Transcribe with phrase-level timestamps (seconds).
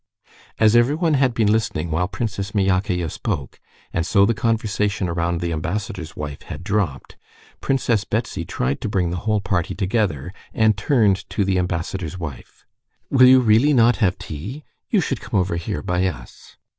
[0.57, 3.59] As everyone had been listening while Princess Myakaya spoke,
[3.93, 7.17] and so the conversation around the ambassador's wife had dropped,
[7.61, 12.65] Princess Betsy tried to bring the whole party together, and turned to the ambassador's wife.
[13.11, 14.63] "Will you really not have tea?
[14.89, 16.57] You should come over here by us."